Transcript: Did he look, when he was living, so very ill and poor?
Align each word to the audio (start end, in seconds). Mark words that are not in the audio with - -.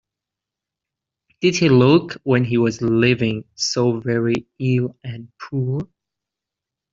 Did 1.41 1.57
he 1.57 1.69
look, 1.69 2.13
when 2.23 2.43
he 2.43 2.57
was 2.57 2.81
living, 2.81 3.45
so 3.53 3.99
very 3.99 4.47
ill 4.57 4.97
and 5.03 5.31
poor? 5.39 5.87